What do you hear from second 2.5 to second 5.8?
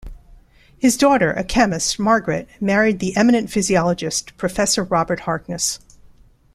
married the eminent physiologist, Professor Robert Harkness.